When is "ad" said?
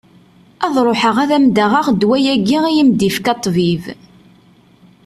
0.65-0.75, 1.23-1.31